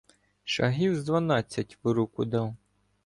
[0.43, 2.55] Шагів з дванадцять в руку дав.